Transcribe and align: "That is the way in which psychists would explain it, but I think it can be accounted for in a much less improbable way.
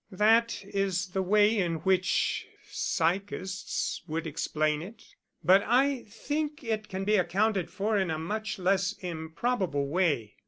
"That 0.09 0.63
is 0.65 1.09
the 1.09 1.21
way 1.21 1.55
in 1.59 1.75
which 1.81 2.47
psychists 2.65 4.01
would 4.07 4.25
explain 4.25 4.81
it, 4.81 5.03
but 5.43 5.61
I 5.63 6.05
think 6.09 6.63
it 6.63 6.89
can 6.89 7.03
be 7.05 7.17
accounted 7.17 7.69
for 7.69 7.99
in 7.99 8.09
a 8.09 8.17
much 8.17 8.57
less 8.57 8.93
improbable 9.01 9.85
way. 9.87 10.37